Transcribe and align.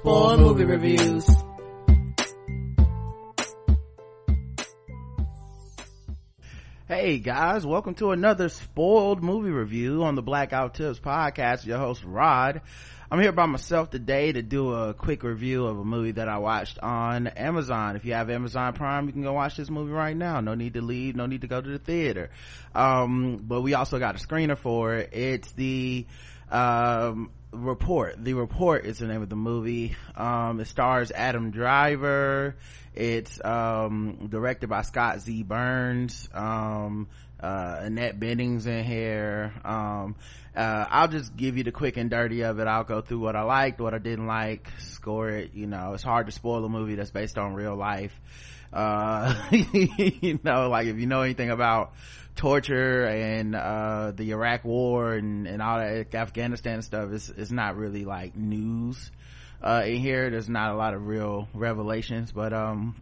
Spoil 0.00 0.38
movie 0.38 0.64
reviews. 0.64 1.28
Hey 6.88 7.18
guys, 7.18 7.66
welcome 7.66 7.94
to 7.96 8.12
another 8.12 8.48
spoiled 8.48 9.22
movie 9.22 9.50
review 9.50 10.02
on 10.04 10.14
the 10.14 10.22
Blackout 10.22 10.72
Tips 10.72 10.98
podcast. 10.98 11.66
Your 11.66 11.76
host 11.76 12.02
Rod. 12.02 12.62
I'm 13.10 13.20
here 13.20 13.32
by 13.32 13.44
myself 13.44 13.90
today 13.90 14.32
to 14.32 14.40
do 14.40 14.72
a 14.72 14.94
quick 14.94 15.22
review 15.22 15.66
of 15.66 15.78
a 15.78 15.84
movie 15.84 16.12
that 16.12 16.28
I 16.28 16.38
watched 16.38 16.78
on 16.78 17.26
Amazon. 17.26 17.96
If 17.96 18.06
you 18.06 18.14
have 18.14 18.30
Amazon 18.30 18.72
Prime, 18.72 19.06
you 19.06 19.12
can 19.12 19.22
go 19.22 19.34
watch 19.34 19.58
this 19.58 19.68
movie 19.68 19.92
right 19.92 20.16
now. 20.16 20.40
No 20.40 20.54
need 20.54 20.72
to 20.74 20.80
leave, 20.80 21.14
no 21.14 21.26
need 21.26 21.42
to 21.42 21.46
go 21.46 21.60
to 21.60 21.68
the 21.68 21.78
theater. 21.78 22.30
Um, 22.74 23.44
but 23.46 23.60
we 23.60 23.74
also 23.74 23.98
got 23.98 24.14
a 24.14 24.26
screener 24.26 24.56
for 24.56 24.94
it. 24.94 25.10
It's 25.12 25.52
the, 25.52 26.06
um, 26.50 27.32
report. 27.52 28.22
The 28.22 28.34
report 28.34 28.84
is 28.84 28.98
the 28.98 29.06
name 29.06 29.22
of 29.22 29.28
the 29.28 29.36
movie. 29.36 29.96
Um, 30.16 30.60
it 30.60 30.66
stars 30.66 31.10
adam 31.10 31.50
driver. 31.50 32.56
It's 32.94 33.42
um, 33.44 34.28
directed 34.28 34.68
by 34.68 34.82
scott 34.82 35.20
z. 35.20 35.42
Burns. 35.42 36.28
Um, 36.32 37.08
uh, 37.40 37.78
annette 37.80 38.20
bening's 38.20 38.66
in 38.66 38.84
here. 38.84 39.52
Um, 39.64 40.16
uh, 40.54 40.84
i'll 40.90 41.08
just 41.08 41.36
give 41.36 41.56
you 41.56 41.62
the 41.62 41.72
quick 41.72 41.96
and 41.96 42.10
dirty 42.10 42.42
of 42.42 42.58
it. 42.58 42.66
I'll 42.66 42.84
go 42.84 43.00
through 43.00 43.20
what 43.20 43.36
i 43.36 43.42
liked 43.42 43.80
what 43.80 43.94
i 43.94 43.98
didn't 43.98 44.26
like 44.26 44.68
score 44.78 45.30
it. 45.30 45.54
You 45.54 45.66
know 45.66 45.94
it's 45.94 46.02
hard 46.02 46.26
to 46.26 46.32
spoil 46.32 46.64
a 46.64 46.68
movie 46.68 46.96
that's 46.96 47.12
based 47.12 47.38
on 47.38 47.54
real 47.54 47.76
life 47.76 48.12
uh, 48.72 49.34
you 49.50 50.38
know 50.42 50.68
like 50.68 50.86
if 50.86 50.96
you 50.96 51.06
know 51.06 51.22
anything 51.22 51.50
about 51.50 51.92
torture 52.36 53.06
and 53.06 53.54
uh, 53.54 54.12
the 54.14 54.30
Iraq 54.30 54.64
war 54.64 55.12
and, 55.14 55.46
and 55.46 55.60
all 55.60 55.78
that 55.78 56.14
Afghanistan 56.14 56.82
stuff 56.82 57.10
is 57.12 57.28
is 57.30 57.50
not 57.50 57.76
really 57.76 58.04
like 58.04 58.36
news 58.36 59.10
uh, 59.62 59.82
in 59.84 59.96
here. 59.96 60.30
There's 60.30 60.48
not 60.48 60.72
a 60.72 60.76
lot 60.76 60.94
of 60.94 61.06
real 61.06 61.48
revelations, 61.54 62.32
but 62.32 62.52
um 62.52 63.00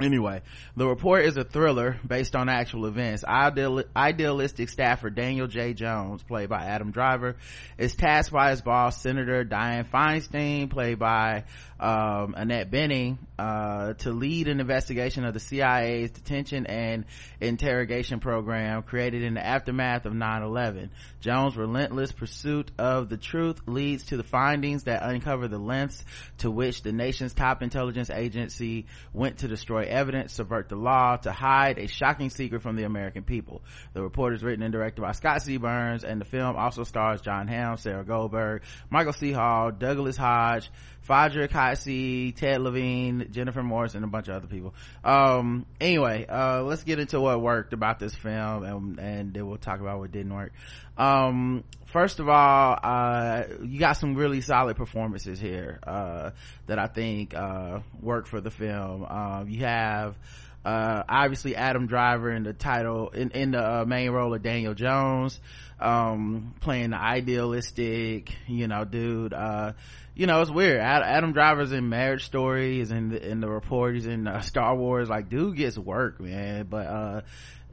anyway 0.00 0.42
the 0.76 0.86
report 0.86 1.24
is 1.24 1.36
a 1.36 1.44
thriller 1.44 1.98
based 2.06 2.36
on 2.36 2.48
actual 2.48 2.86
events. 2.86 3.24
Ideal, 3.24 3.82
idealistic 3.94 4.68
staffer 4.68 5.10
daniel 5.10 5.46
j. 5.46 5.72
Jones 5.72 6.22
played 6.22 6.48
by 6.48 6.64
adam 6.64 6.90
driver 6.90 7.36
is 7.78 7.94
tasked 7.94 8.32
by 8.32 8.50
his 8.50 8.60
boss 8.60 9.00
senator 9.00 9.44
dianne 9.44 9.88
feinstein 9.88 10.68
played 10.68 10.98
by 10.98 11.44
um, 11.78 12.34
annette 12.36 12.70
bening 12.70 13.18
uh, 13.38 13.94
to 13.94 14.10
lead 14.10 14.48
an 14.48 14.60
investigation 14.60 15.24
of 15.24 15.34
the 15.34 15.40
cia's 15.40 16.10
detention 16.10 16.66
and 16.66 17.04
interrogation 17.40 18.20
program 18.20 18.82
created 18.82 19.22
in 19.22 19.34
the 19.34 19.44
aftermath 19.44 20.06
of 20.06 20.12
9-11 20.12 20.90
jones 21.20 21.56
relentless 21.56 22.12
pursuit 22.12 22.70
of 22.78 23.08
the 23.08 23.16
truth 23.16 23.60
leads 23.66 24.04
to 24.04 24.16
the 24.16 24.22
findings 24.22 24.84
that 24.84 25.02
uncover 25.02 25.48
the 25.48 25.58
lengths 25.58 26.04
to 26.38 26.50
which 26.50 26.82
the 26.82 26.92
nation's 26.92 27.34
top 27.34 27.62
intelligence 27.62 28.10
agency 28.10 28.86
went 29.12 29.38
to 29.38 29.48
destroy 29.48 29.85
evidence, 29.86 30.34
subvert 30.34 30.68
the 30.68 30.76
law, 30.76 31.16
to 31.16 31.32
hide 31.32 31.78
a 31.78 31.86
shocking 31.86 32.30
secret 32.30 32.62
from 32.62 32.76
the 32.76 32.84
American 32.84 33.22
people. 33.22 33.62
The 33.92 34.02
report 34.02 34.34
is 34.34 34.42
written 34.42 34.62
and 34.62 34.72
directed 34.72 35.00
by 35.00 35.12
Scott 35.12 35.42
Z. 35.42 35.56
Burns, 35.56 36.04
and 36.04 36.20
the 36.20 36.24
film 36.24 36.56
also 36.56 36.84
stars 36.84 37.20
Jon 37.20 37.48
Hamm, 37.48 37.76
Sarah 37.76 38.04
Goldberg, 38.04 38.62
Michael 38.90 39.12
C. 39.12 39.32
Hall, 39.32 39.70
Douglas 39.70 40.16
Hodge, 40.16 40.70
Phaedra 41.02 41.46
Casey, 41.46 42.32
Ted 42.32 42.60
Levine, 42.60 43.28
Jennifer 43.30 43.62
Morris, 43.62 43.94
and 43.94 44.04
a 44.04 44.08
bunch 44.08 44.28
of 44.28 44.34
other 44.34 44.48
people. 44.48 44.74
Um, 45.04 45.66
anyway, 45.80 46.26
uh, 46.28 46.62
let's 46.62 46.82
get 46.82 46.98
into 46.98 47.20
what 47.20 47.40
worked 47.40 47.72
about 47.72 48.00
this 48.00 48.14
film, 48.14 48.64
and, 48.64 48.98
and 48.98 49.34
then 49.34 49.46
we'll 49.46 49.56
talk 49.56 49.80
about 49.80 50.00
what 50.00 50.10
didn't 50.10 50.34
work. 50.34 50.52
Um, 50.96 51.64
first 51.86 52.20
of 52.20 52.28
all, 52.28 52.78
uh, 52.82 53.44
you 53.62 53.78
got 53.78 53.94
some 53.94 54.14
really 54.14 54.40
solid 54.40 54.76
performances 54.76 55.38
here, 55.38 55.78
uh, 55.86 56.30
that 56.66 56.78
I 56.78 56.86
think, 56.86 57.34
uh, 57.34 57.80
work 58.00 58.26
for 58.26 58.40
the 58.40 58.50
film. 58.50 59.04
Um, 59.04 59.48
you 59.48 59.60
have, 59.60 60.16
uh, 60.64 61.02
obviously 61.08 61.54
Adam 61.54 61.86
Driver 61.86 62.30
in 62.30 62.42
the 62.42 62.52
title, 62.52 63.10
in, 63.10 63.30
in 63.30 63.50
the 63.52 63.80
uh, 63.80 63.84
main 63.84 64.10
role 64.10 64.34
of 64.34 64.42
Daniel 64.42 64.74
Jones, 64.74 65.38
um, 65.78 66.54
playing 66.60 66.90
the 66.90 66.96
idealistic, 66.96 68.34
you 68.46 68.66
know, 68.66 68.84
dude, 68.84 69.32
uh, 69.32 69.72
you 70.14 70.26
know, 70.26 70.40
it's 70.40 70.50
weird. 70.50 70.80
Adam 70.80 71.32
Driver's 71.32 71.72
in 71.72 71.90
Marriage 71.90 72.24
Story, 72.24 72.80
is 72.80 72.90
in 72.90 73.10
the, 73.10 73.30
in 73.30 73.40
the 73.40 73.48
report, 73.48 73.94
he's 73.94 74.06
in 74.06 74.28
Star 74.40 74.74
Wars, 74.74 75.10
like 75.10 75.28
dude 75.28 75.56
gets 75.56 75.76
work, 75.76 76.20
man, 76.20 76.66
but, 76.68 77.24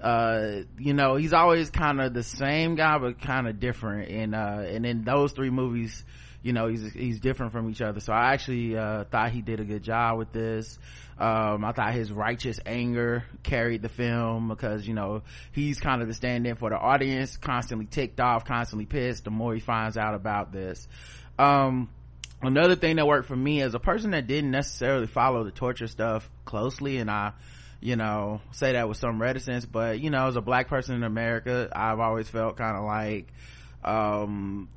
uh, 0.04 0.64
you 0.78 0.94
know, 0.94 1.16
he's 1.16 1.32
always 1.32 1.70
kind 1.70 2.02
of 2.02 2.14
the 2.14 2.24
same 2.24 2.76
guy, 2.76 2.98
but 2.98 3.22
kind 3.22 3.48
of 3.48 3.60
different. 3.62 4.10
And, 4.10 4.36
uh, 4.36 4.64
and 4.68 4.86
in 4.86 5.04
those 5.06 5.32
three 5.32 5.50
movies, 5.50 6.04
you 6.42 6.52
know, 6.52 6.68
he's, 6.68 6.92
he's 6.92 7.20
different 7.22 7.54
from 7.54 7.70
each 7.70 7.82
other. 7.82 8.02
So 8.02 8.12
I 8.12 8.34
actually, 8.34 8.78
uh, 8.78 9.06
thought 9.06 9.32
he 9.32 9.42
did 9.42 9.62
a 9.62 9.64
good 9.64 9.82
job 9.82 10.18
with 10.18 10.34
this. 10.34 10.78
Um, 11.18 11.64
I 11.64 11.72
thought 11.72 11.94
his 11.94 12.12
righteous 12.12 12.60
anger 12.66 13.24
carried 13.44 13.82
the 13.82 13.88
film 13.88 14.50
because, 14.50 14.86
you 14.86 14.94
know, 14.94 15.22
he's 15.54 15.80
kind 15.80 16.02
of 16.02 16.10
the 16.10 16.14
stand-in 16.14 16.58
for 16.58 16.70
the 16.70 16.78
audience, 16.78 17.38
constantly 17.38 17.86
ticked 17.86 18.20
off, 18.20 18.44
constantly 18.44 18.86
pissed 18.86 19.24
the 19.24 19.32
more 19.32 19.54
he 19.54 19.62
finds 19.62 19.96
out 19.96 20.16
about 20.16 20.52
this. 20.52 20.86
Um, 21.40 21.90
another 22.42 22.76
thing 22.76 22.98
that 22.98 23.08
worked 23.08 23.30
for 23.30 23.38
me 23.38 23.62
as 23.62 23.74
a 23.74 23.80
person 23.80 24.12
that 24.12 24.28
didn't 24.28 24.52
necessarily 24.52 25.08
follow 25.08 25.46
the 25.46 25.52
torture 25.52 25.88
stuff 25.88 26.30
closely 26.44 26.98
and 26.98 27.10
I, 27.10 27.32
you 27.84 27.98
know 27.98 28.40
say 28.52 28.74
that 28.74 28.88
with 28.88 28.98
some 28.98 29.22
reticence 29.22 29.66
but 29.66 30.00
you 30.00 30.10
know 30.10 30.28
as 30.28 30.38
a 30.38 30.42
black 30.42 30.70
person 30.70 30.96
in 30.96 31.04
america 31.04 31.70
i've 31.76 32.00
always 32.00 32.30
felt 32.30 32.56
kind 32.56 32.78
of 32.78 32.86
like 32.86 33.28
um 33.84 34.70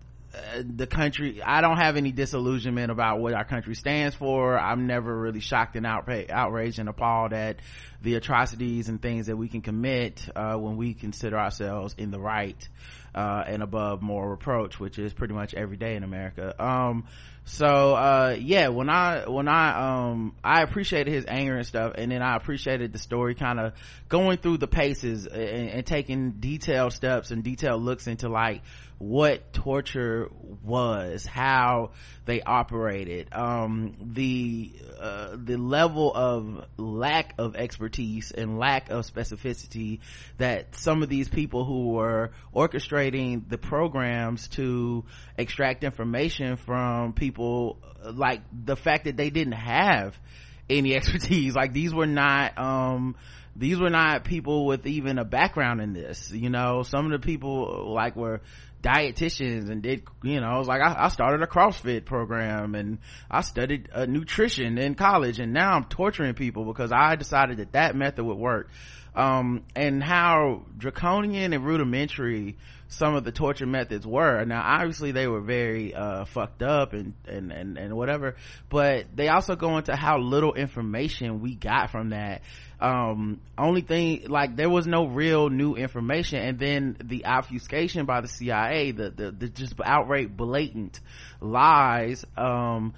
the 0.60 0.86
country 0.86 1.40
i 1.42 1.60
don't 1.60 1.76
have 1.78 1.96
any 1.96 2.10
disillusionment 2.12 2.90
about 2.90 3.20
what 3.20 3.32
our 3.32 3.44
country 3.44 3.74
stands 3.74 4.14
for. 4.14 4.58
I'm 4.58 4.86
never 4.86 5.18
really 5.18 5.40
shocked 5.40 5.76
and 5.76 5.86
outra- 5.86 6.28
outraged 6.28 6.78
and 6.78 6.88
appalled 6.88 7.32
at 7.32 7.60
the 8.02 8.16
atrocities 8.16 8.88
and 8.88 9.00
things 9.00 9.28
that 9.28 9.36
we 9.36 9.48
can 9.48 9.62
commit 9.62 10.28
uh, 10.36 10.56
when 10.56 10.76
we 10.76 10.92
consider 10.92 11.38
ourselves 11.38 11.94
in 11.96 12.10
the 12.10 12.20
right 12.20 12.68
uh, 13.16 13.42
and 13.46 13.62
above 13.62 14.02
moral 14.02 14.30
reproach 14.30 14.78
which 14.78 14.98
is 14.98 15.12
pretty 15.12 15.34
much 15.34 15.54
every 15.54 15.76
day 15.76 15.96
in 15.96 16.04
america. 16.04 16.54
Um, 16.62 17.06
so 17.44 17.94
uh, 17.94 18.36
yeah 18.38 18.68
when 18.68 18.88
i 18.88 19.28
when 19.28 19.48
i 19.48 20.08
um 20.10 20.34
i 20.42 20.62
appreciated 20.62 21.12
his 21.12 21.24
anger 21.28 21.56
and 21.56 21.66
stuff 21.66 21.92
and 21.96 22.10
then 22.10 22.20
i 22.20 22.34
appreciated 22.36 22.92
the 22.92 22.98
story 22.98 23.36
kind 23.36 23.60
of 23.60 23.72
going 24.08 24.36
through 24.36 24.58
the 24.58 24.66
paces 24.66 25.26
and, 25.26 25.70
and 25.70 25.86
taking 25.86 26.32
detailed 26.32 26.92
steps 26.92 27.30
and 27.30 27.44
detailed 27.44 27.82
looks 27.82 28.06
into 28.08 28.28
like 28.28 28.62
what 28.98 29.52
torture 29.52 30.30
was 30.64 31.26
how 31.26 31.90
they 32.24 32.40
operated. 32.40 33.28
Um, 33.32 33.94
the 34.14 34.72
uh, 34.98 35.36
the 35.36 35.56
level 35.58 36.12
of 36.14 36.64
lack 36.78 37.34
of 37.38 37.56
expertise 37.56 38.32
and 38.32 38.58
lack 38.58 38.90
of 38.90 39.04
specificity 39.04 40.00
that 40.38 40.74
some 40.76 41.02
of 41.02 41.08
these 41.08 41.28
people 41.28 41.64
who 41.64 41.90
were 41.90 42.30
orchestrating 42.54 43.05
the 43.10 43.58
programs 43.58 44.48
to 44.48 45.04
extract 45.36 45.84
information 45.84 46.56
from 46.56 47.12
people 47.12 47.78
like 48.12 48.42
the 48.52 48.76
fact 48.76 49.04
that 49.04 49.16
they 49.16 49.30
didn't 49.30 49.54
have 49.54 50.16
any 50.68 50.94
expertise. 50.96 51.54
Like 51.54 51.72
these 51.72 51.94
were 51.94 52.06
not 52.06 52.58
um 52.58 53.16
these 53.54 53.78
were 53.78 53.90
not 53.90 54.24
people 54.24 54.66
with 54.66 54.86
even 54.86 55.18
a 55.18 55.24
background 55.24 55.80
in 55.80 55.92
this 55.92 56.30
you 56.30 56.50
know? 56.50 56.82
Some 56.82 57.06
of 57.06 57.12
the 57.12 57.24
people 57.24 57.92
like 57.94 58.16
were 58.16 58.40
dietitians 58.82 59.70
and 59.70 59.82
did 59.82 60.02
you 60.22 60.40
know 60.40 60.60
like 60.60 60.80
I, 60.80 61.06
I, 61.06 61.08
started 61.08 61.42
a 61.42 61.46
CrossFit 61.46 62.04
program 62.04 62.74
and 62.74 62.98
I 63.28 63.40
studied 63.40 63.88
uh, 63.92 64.04
nutrition 64.04 64.78
in 64.78 64.94
college 64.94 65.40
and 65.40 65.52
now 65.52 65.72
I'm 65.72 65.84
torturing 65.84 66.34
people 66.34 66.64
because 66.64 66.92
I 66.92 67.16
decided 67.16 67.56
that 67.56 67.72
that 67.72 67.96
method 67.96 68.24
would 68.24 68.36
work. 68.38 68.70
Um, 69.14 69.64
and 69.74 70.02
how 70.02 70.66
draconian 70.76 71.54
and 71.54 71.64
rudimentary 71.64 72.58
some 72.88 73.14
of 73.14 73.24
the 73.24 73.32
torture 73.32 73.66
methods 73.66 74.06
were. 74.06 74.44
Now 74.44 74.62
obviously 74.64 75.12
they 75.12 75.26
were 75.26 75.40
very 75.40 75.94
uh, 75.94 76.24
fucked 76.24 76.62
up 76.62 76.92
and, 76.92 77.14
and 77.26 77.52
and 77.52 77.78
and 77.78 77.96
whatever 77.96 78.36
but 78.68 79.06
they 79.14 79.28
also 79.28 79.56
go 79.56 79.76
into 79.78 79.94
how 79.96 80.18
little 80.18 80.54
information 80.54 81.40
we 81.40 81.54
got 81.54 81.90
from 81.90 82.10
that. 82.10 82.42
Um 82.80 83.40
only 83.56 83.80
thing 83.80 84.26
like 84.28 84.56
there 84.56 84.68
was 84.68 84.86
no 84.86 85.06
real 85.06 85.48
new 85.48 85.74
information 85.74 86.40
and 86.40 86.58
then 86.58 86.96
the 87.02 87.24
obfuscation 87.24 88.04
by 88.04 88.20
the 88.20 88.28
cia 88.28 88.92
the 88.92 89.10
the, 89.10 89.30
the 89.30 89.48
just 89.48 89.74
outright 89.82 90.36
blatant 90.36 91.00
lies 91.40 92.24
um 92.36 92.92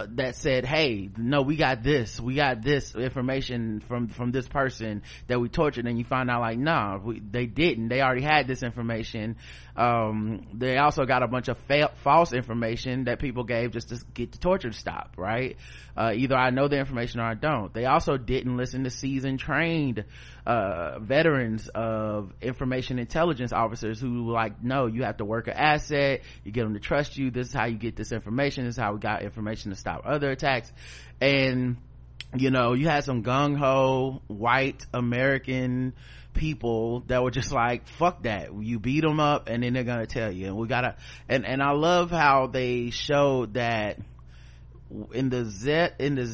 uh, 0.00 0.06
that 0.14 0.36
said, 0.36 0.64
"Hey, 0.64 1.10
no, 1.16 1.42
we 1.42 1.56
got 1.56 1.82
this, 1.82 2.18
we 2.20 2.34
got 2.34 2.62
this 2.62 2.94
information 2.94 3.80
from 3.80 4.08
from 4.08 4.32
this 4.32 4.48
person 4.48 5.02
that 5.26 5.40
we 5.40 5.48
tortured," 5.48 5.86
and 5.86 5.98
you 5.98 6.04
find 6.04 6.30
out 6.30 6.40
like, 6.40 6.58
nah, 6.58 6.98
they 7.30 7.46
didn't. 7.46 7.88
They 7.88 8.00
already 8.00 8.22
had 8.22 8.46
this 8.46 8.62
information. 8.62 9.36
Um, 9.76 10.46
they 10.54 10.76
also 10.76 11.04
got 11.04 11.22
a 11.22 11.28
bunch 11.28 11.48
of 11.48 11.58
fa- 11.68 11.92
false 12.02 12.32
information 12.32 13.04
that 13.04 13.18
people 13.18 13.44
gave 13.44 13.72
just 13.72 13.90
to 13.90 14.00
get 14.14 14.32
the 14.32 14.38
torture 14.38 14.70
to 14.70 14.76
stop. 14.76 15.14
Right? 15.16 15.56
Uh, 15.96 16.12
either 16.14 16.36
I 16.36 16.50
know 16.50 16.68
the 16.68 16.78
information 16.78 17.20
or 17.20 17.24
I 17.24 17.34
don't. 17.34 17.72
They 17.74 17.84
also 17.84 18.16
didn't 18.16 18.56
listen 18.56 18.84
to 18.84 18.90
seasoned, 18.90 19.38
trained 19.38 20.04
uh, 20.46 20.98
veterans 20.98 21.68
of 21.68 22.32
information 22.40 22.98
intelligence 22.98 23.52
officers 23.52 24.00
who 24.00 24.24
were 24.24 24.32
like, 24.32 24.62
no, 24.62 24.86
you 24.86 25.04
have 25.04 25.18
to 25.18 25.24
work 25.24 25.48
an 25.48 25.54
asset. 25.54 26.22
You 26.44 26.52
get 26.52 26.64
them 26.64 26.74
to 26.74 26.80
trust 26.80 27.18
you. 27.18 27.30
This 27.30 27.48
is 27.48 27.52
how 27.52 27.66
you 27.66 27.76
get 27.76 27.96
this 27.96 28.12
information. 28.12 28.64
This 28.64 28.76
is 28.76 28.80
how 28.80 28.94
we 28.94 29.00
got 29.00 29.22
information 29.22 29.70
to 29.70 29.76
stop 29.76 29.89
other 29.98 30.30
attacks. 30.30 30.72
And, 31.20 31.76
you 32.36 32.50
know, 32.50 32.72
you 32.72 32.88
had 32.88 33.04
some 33.04 33.22
gung 33.22 33.56
ho 33.56 34.22
white 34.28 34.86
American 34.92 35.94
people 36.34 37.00
that 37.08 37.22
were 37.22 37.30
just 37.30 37.52
like 37.52 37.86
fuck 37.88 38.22
that 38.22 38.50
you 38.60 38.78
beat 38.78 39.02
them 39.02 39.18
up 39.20 39.48
and 39.48 39.62
then 39.62 39.72
they're 39.72 39.84
gonna 39.84 40.06
tell 40.06 40.30
you 40.30 40.46
and 40.46 40.56
we 40.56 40.68
gotta 40.68 40.94
and 41.28 41.44
and 41.44 41.60
i 41.60 41.72
love 41.72 42.10
how 42.10 42.46
they 42.46 42.90
showed 42.90 43.54
that 43.54 43.98
in 45.12 45.28
the 45.28 45.44
zet 45.44 45.96
in 45.98 46.14
the 46.14 46.26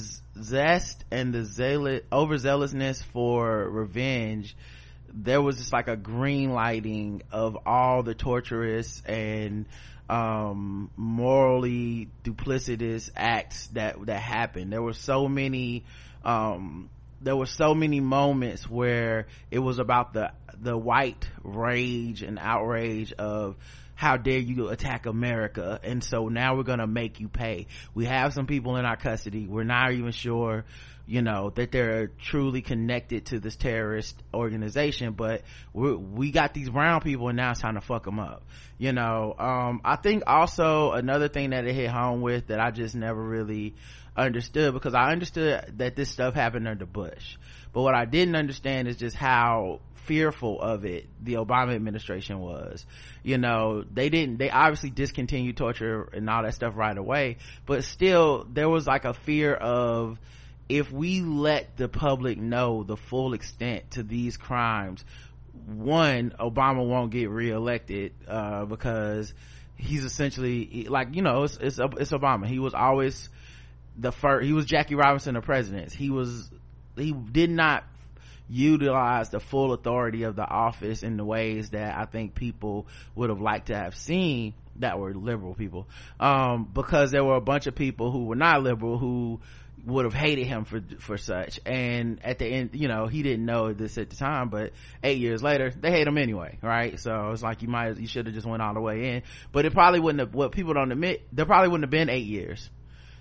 zest 0.43 1.05
and 1.11 1.32
the 1.32 1.44
zealot 1.44 2.05
overzealousness 2.11 3.02
for 3.05 3.69
revenge 3.69 4.55
there 5.12 5.41
was 5.41 5.56
just 5.56 5.73
like 5.73 5.88
a 5.88 5.97
green 5.97 6.50
lighting 6.50 7.23
of 7.32 7.56
all 7.64 8.02
the 8.02 8.14
torturous 8.14 9.02
and 9.06 9.67
um 10.08 10.91
morally 10.97 12.08
duplicitous 12.25 13.11
acts 13.17 13.67
that 13.69 14.05
that 14.06 14.20
happened. 14.20 14.73
There 14.73 14.82
were 14.82 14.93
so 14.94 15.29
many 15.29 15.85
um 16.25 16.91
there 17.20 17.36
were 17.36 17.46
so 17.46 17.74
many 17.74 18.00
moments 18.00 18.68
where 18.68 19.26
it 19.50 19.58
was 19.58 19.78
about 19.78 20.12
the 20.12 20.32
the 20.60 20.76
white 20.76 21.28
rage 21.42 22.22
and 22.22 22.38
outrage 22.40 23.12
of 23.12 23.56
how 23.94 24.16
dare 24.16 24.38
you 24.38 24.68
attack 24.68 25.06
america 25.06 25.80
and 25.82 26.02
so 26.02 26.28
now 26.28 26.56
we're 26.56 26.62
gonna 26.62 26.86
make 26.86 27.20
you 27.20 27.28
pay. 27.28 27.66
We 27.94 28.06
have 28.06 28.32
some 28.32 28.46
people 28.46 28.76
in 28.76 28.84
our 28.84 28.96
custody. 28.96 29.46
We're 29.46 29.64
not 29.64 29.92
even 29.92 30.12
sure 30.12 30.64
you 31.06 31.22
know 31.22 31.50
that 31.54 31.70
they're 31.70 32.08
truly 32.08 32.62
connected 32.62 33.26
to 33.26 33.38
this 33.38 33.56
terrorist 33.56 34.20
organization 34.34 35.12
but 35.12 35.42
we 35.72 35.94
we 35.94 36.30
got 36.32 36.52
these 36.52 36.68
brown 36.68 37.00
people 37.00 37.28
and 37.28 37.36
now 37.36 37.52
it's 37.52 37.60
time 37.60 37.74
to 37.74 37.80
fuck 37.80 38.04
them 38.04 38.18
up 38.18 38.42
you 38.78 38.92
know. 38.92 39.34
Um, 39.38 39.80
i 39.84 39.96
think 39.96 40.24
also 40.26 40.92
another 40.92 41.28
thing 41.28 41.50
that 41.50 41.64
it 41.64 41.74
hit 41.74 41.90
home 41.90 42.20
with 42.20 42.48
that 42.48 42.60
i 42.60 42.70
just 42.70 42.94
never 42.94 43.22
really 43.22 43.74
understood 44.16 44.72
because 44.72 44.94
i 44.94 45.12
understood 45.12 45.74
that 45.78 45.96
this 45.96 46.10
stuff 46.10 46.34
happened 46.34 46.66
under 46.66 46.86
bush 46.86 47.36
but 47.72 47.82
what 47.82 47.94
i 47.94 48.04
didn't 48.04 48.36
understand 48.36 48.88
is 48.88 48.96
just 48.96 49.16
how 49.16 49.80
fearful 50.06 50.60
of 50.60 50.84
it 50.84 51.06
the 51.22 51.34
Obama 51.34 51.74
administration 51.74 52.38
was. 52.38 52.86
You 53.22 53.38
know, 53.38 53.82
they 53.82 54.08
didn't, 54.08 54.38
they 54.38 54.50
obviously 54.50 54.90
discontinued 54.90 55.56
torture 55.56 56.08
and 56.12 56.30
all 56.30 56.44
that 56.44 56.54
stuff 56.54 56.74
right 56.76 56.96
away, 56.96 57.38
but 57.66 57.84
still 57.84 58.46
there 58.50 58.68
was 58.68 58.86
like 58.86 59.04
a 59.04 59.14
fear 59.14 59.52
of 59.52 60.18
if 60.68 60.90
we 60.90 61.20
let 61.20 61.76
the 61.76 61.88
public 61.88 62.38
know 62.38 62.82
the 62.82 62.96
full 62.96 63.34
extent 63.34 63.92
to 63.92 64.02
these 64.02 64.36
crimes, 64.36 65.04
one, 65.66 66.34
Obama 66.38 66.86
won't 66.86 67.10
get 67.10 67.30
reelected, 67.30 68.12
uh, 68.28 68.64
because 68.64 69.32
he's 69.76 70.04
essentially 70.04 70.86
like, 70.88 71.14
you 71.14 71.22
know, 71.22 71.44
it's, 71.44 71.56
it's, 71.56 71.78
it's 71.78 72.12
Obama. 72.12 72.46
He 72.46 72.58
was 72.58 72.74
always 72.74 73.28
the 73.98 74.12
first, 74.12 74.46
he 74.46 74.52
was 74.52 74.66
Jackie 74.66 74.94
Robinson 74.94 75.37
of 75.37 75.44
presidents. 75.44 75.94
He 75.94 76.10
was, 76.10 76.50
he 76.96 77.12
did 77.12 77.50
not 77.50 77.84
utilize 78.48 79.31
the 79.31 79.40
full 79.40 79.72
authority 79.72 80.22
of 80.22 80.37
the 80.37 80.46
office 80.46 81.02
in 81.02 81.16
the 81.16 81.25
ways 81.25 81.70
that 81.70 81.96
I 81.96 82.04
think 82.04 82.34
people 82.34 82.87
would 83.14 83.31
have 83.31 83.40
liked 83.40 83.69
to 83.69 83.76
have 83.76 83.96
seen 83.96 84.54
that 84.78 84.98
were 84.98 85.14
liberal 85.14 85.54
people. 85.54 85.88
Um, 86.20 86.69
because 86.72 87.10
there 87.10 87.25
were 87.25 87.37
a 87.37 87.40
bunch 87.40 87.66
of 87.66 87.75
people 87.75 88.10
who 88.10 88.26
were 88.26 88.37
not 88.37 88.62
liberal 88.62 88.98
who 88.98 89.40
would 89.84 90.04
have 90.04 90.14
hated 90.14 90.46
him 90.46 90.64
for 90.64 90.82
for 90.99 91.16
such 91.16 91.60
and 91.64 92.19
at 92.25 92.40
the 92.40 92.46
end 92.46 92.70
you 92.72 92.88
know 92.88 93.06
he 93.06 93.22
didn't 93.22 93.44
know 93.44 93.72
this 93.72 93.96
at 93.99 94.10
the 94.10 94.16
time 94.16 94.49
but 94.49 94.72
eight 95.04 95.19
years 95.19 95.44
later 95.44 95.70
they 95.70 95.92
hate 95.92 96.08
him 96.08 96.19
anyway 96.19 96.58
right 96.60 96.99
so 96.99 97.31
it's 97.31 97.42
like 97.42 97.62
you 97.62 97.69
might 97.69 97.96
you 97.96 98.08
should 98.08 98.26
have 98.26 98.34
just 98.34 98.46
went 98.46 98.60
all 98.60 98.75
the 98.75 98.81
way 98.81 99.10
in 99.14 99.22
but 99.52 99.64
it 99.64 99.72
probably 99.72 100.00
wouldn't 100.00 100.19
have 100.19 100.34
what 100.34 100.50
people 100.50 100.75
don't 100.75 100.90
admit 100.90 101.22
there 101.32 101.46
probably 101.46 101.69
wouldn't 101.69 101.84
have 101.84 101.90
been 101.90 102.08
eight 102.08 102.26
years 102.26 102.69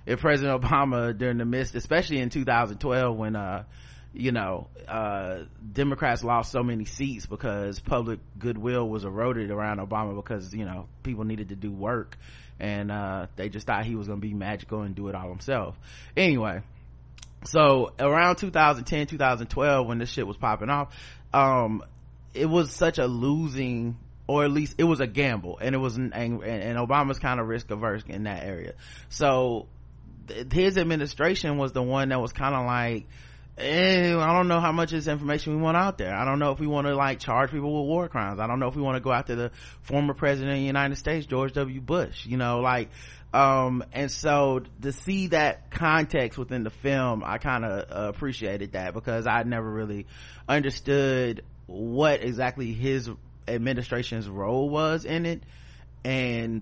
if 0.06 0.19
president 0.19 0.62
obama 0.62 1.18
during 1.18 1.38
the 1.38 1.46
midst 1.46 1.75
especially 1.75 2.19
in 2.19 2.30
2012 2.30 3.18
when 3.18 3.36
uh 3.36 3.63
you 4.13 4.31
know 4.31 4.68
uh, 4.88 5.40
democrats 5.74 6.24
lost 6.24 6.52
so 6.52 6.63
many 6.63 6.86
seats 6.86 7.25
because 7.25 7.80
public 7.80 8.19
goodwill 8.40 8.88
was 8.88 9.04
eroded 9.04 9.52
around 9.52 9.80
obama 9.80 10.16
because 10.16 10.54
you 10.54 10.63
know 10.63 10.88
people 11.04 11.24
needed 11.24 11.50
to 11.50 11.56
do 11.56 11.72
work. 11.72 12.18
And 12.57 12.90
uh, 12.90 13.28
they 13.36 13.50
just 13.50 13.68
thought 13.68 13.84
he 13.84 13.96
was 13.96 14.07
gonna 14.07 14.22
be 14.22 14.34
magical 14.34 14.84
and 14.84 14.96
do 14.96 15.10
it 15.10 15.16
all 15.16 15.28
himself. 15.28 15.78
Anyway 16.16 16.62
so 17.44 17.92
around 18.00 18.38
2010 18.38 19.07
2012 19.07 19.88
when 19.88 20.00
this 20.00 20.10
shit 20.10 20.25
was 20.25 20.38
popping 20.38 20.69
off 20.69 20.96
um, 21.34 21.84
it 22.34 22.46
was 22.46 22.72
such 22.72 22.98
a 22.98 23.06
losing 23.06 23.98
or 24.28 24.44
at 24.44 24.52
least 24.52 24.75
it 24.78 24.84
was 24.84 25.00
a 25.00 25.07
gamble. 25.07 25.60
And 25.62 25.75
it 25.75 25.78
was 25.78 25.98
and, 25.98 26.13
and 26.13 26.78
obama's 26.78 27.19
kind 27.19 27.40
of 27.40 27.48
risk 27.48 27.69
averse 27.69 28.04
in 28.07 28.24
that 28.24 28.44
area. 28.44 28.74
So 29.10 29.68
th- 30.27 30.51
his 30.51 30.77
administration 30.77 31.57
was 31.57 31.72
the 31.72 31.83
one 31.83 32.10
that 32.10 32.22
was 32.22 32.33
kind 32.33 32.56
of 32.56 32.66
like 32.66 33.07
eh, 33.57 34.16
I 34.16 34.33
don't 34.33 34.48
know 34.48 34.60
how 34.60 34.72
much 34.72 34.92
of 34.92 35.00
this 35.00 35.07
information 35.07 35.56
we 35.56 35.62
want 35.62 35.77
out 35.77 35.98
there. 35.98 36.13
I 36.13 36.25
don't 36.25 36.39
know 36.39 36.51
if 36.51 36.60
we 36.60 36.68
want 36.68 36.88
to 36.88 36.95
like 36.95 37.19
charge 37.19 37.51
people 37.51 37.81
with 37.81 37.88
war 37.88 38.10
crimes. 38.10 38.39
I 38.39 38.48
don't 38.48 38.60
know 38.60 38.68
if 38.68 38.75
we 38.75 38.81
want 38.81 38.95
to 38.98 39.01
go 39.01 39.12
after 39.12 39.36
the 39.36 39.51
former 39.83 40.13
president 40.13 40.54
of 40.54 40.60
the 40.60 40.66
United 40.66 40.98
States, 40.98 41.25
George 41.25 41.54
W. 41.54 41.81
Bush, 41.81 42.25
you 42.25 42.38
know, 42.38 42.60
like, 42.60 42.89
um, 43.33 43.83
and 43.94 44.12
so 44.12 44.62
to 44.81 44.92
see 44.92 45.27
that 45.27 45.72
context 45.72 46.38
within 46.38 46.63
the 46.63 46.69
film, 46.69 47.24
I 47.25 47.38
kind 47.38 47.66
of 47.66 47.80
uh, 47.92 48.10
appreciated 48.10 48.74
that 48.74 48.94
because 48.94 49.28
I 49.28 49.44
never 49.44 49.69
really 49.69 50.06
understood 50.48 51.44
what 51.68 52.24
exactly 52.24 52.71
his 52.74 53.10
administration's 53.48 54.28
role 54.28 54.69
was 54.69 55.06
in 55.06 55.25
it 55.25 55.44
and 56.04 56.62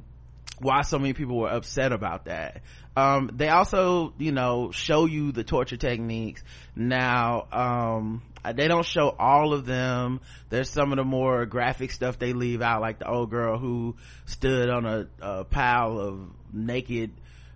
why 0.60 0.82
so 0.82 1.00
many 1.00 1.14
people 1.14 1.38
were 1.38 1.50
upset 1.50 1.92
about 1.92 2.26
that. 2.26 2.62
Um, 2.96 3.32
they 3.34 3.50
also 3.50 4.14
you 4.18 4.32
know 4.32 4.72
show 4.72 5.06
you 5.06 5.32
the 5.32 5.44
torture 5.44 5.78
techniques. 5.78 6.44
Now 6.76 7.48
um, 7.52 8.22
they 8.56 8.68
don't 8.68 8.86
show 8.86 9.10
all 9.10 9.54
of 9.54 9.66
them. 9.66 10.22
There's 10.50 10.70
some 10.70 10.92
of 10.92 10.98
the 10.98 11.04
more 11.04 11.46
graphic 11.46 11.92
stuff 11.92 12.20
they 12.20 12.34
leave 12.34 12.62
out 12.62 12.82
like 12.82 13.00
the 13.00 13.10
old 13.10 13.32
girl 13.32 13.58
who 13.58 13.96
stood 14.26 14.70
on 14.70 14.86
a, 14.86 15.08
a 15.22 15.44
pile 15.44 16.00
of 16.00 16.20
naked 16.52 17.12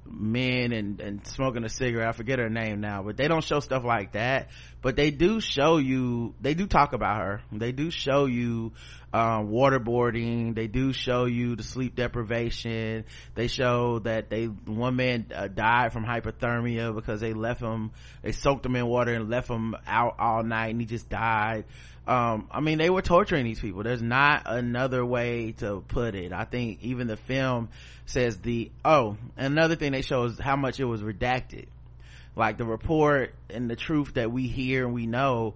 men 0.10 0.72
and 0.72 1.00
and 1.01 1.27
smoking 1.27 1.63
a 1.63 1.70
cigarette. 1.70 2.08
I 2.08 2.12
forget 2.13 2.39
her 2.39 2.50
name 2.50 2.82
now 2.82 3.04
but 3.04 3.18
they 3.18 3.27
don't 3.27 3.44
show 3.44 3.60
stuff 3.60 3.84
like 3.84 4.13
that. 4.13 4.50
But 4.82 4.96
they 4.96 5.12
do 5.12 5.39
show 5.39 5.77
you 5.77 6.34
they 6.42 6.56
do 6.56 6.66
talk 6.66 6.94
about 6.94 7.22
her. 7.22 7.42
They 7.51 7.74
do 7.74 7.92
show 7.92 8.25
you 8.25 8.72
um, 9.14 9.50
waterboarding 9.50 10.54
they 10.54 10.68
do 10.68 10.92
show 10.92 11.26
you 11.26 11.56
the 11.56 11.64
sleep 11.64 11.96
deprivation 11.96 13.06
they 13.36 13.48
show 13.48 14.00
that 14.00 14.30
they 14.30 14.46
one 14.46 14.96
man 14.98 15.28
uh, 15.34 15.48
died 15.48 15.94
from 15.94 16.06
hypothermia 16.06 16.94
because 16.94 17.22
they 17.22 17.34
left 17.34 17.62
him 17.62 17.92
they 18.22 18.34
soaked 18.34 18.66
him 18.66 18.76
in 18.76 18.86
water 18.86 19.14
and 19.14 19.30
left 19.30 19.50
him 19.50 19.76
out 19.88 20.16
all 20.20 20.44
night 20.44 20.72
and 20.72 20.82
he 20.82 20.86
just 20.86 21.10
died 21.10 21.64
um, 22.08 22.48
I 22.52 22.62
mean, 22.62 22.78
they 22.78 22.90
were 22.90 23.02
torturing 23.02 23.44
these 23.44 23.60
people. 23.60 23.84
There's 23.84 24.02
not 24.02 24.44
another 24.46 25.06
way 25.06 25.52
to 25.58 25.84
put 25.90 26.16
it. 26.16 26.32
I 26.32 26.46
think 26.46 26.80
even 26.82 27.08
the 27.08 27.18
film 27.18 27.68
says 28.06 28.38
the, 28.38 28.72
oh, 28.86 29.18
another 29.36 29.76
thing 29.76 29.92
they 29.92 30.02
show 30.02 30.24
is 30.24 30.40
how 30.40 30.56
much 30.56 30.80
it 30.80 30.86
was 30.86 31.02
redacted. 31.02 31.66
Like 32.34 32.58
the 32.58 32.66
report 32.66 33.34
and 33.50 33.70
the 33.70 33.76
truth 33.76 34.14
that 34.14 34.32
we 34.32 34.48
hear 34.48 34.86
and 34.86 34.94
we 34.94 35.06
know 35.06 35.56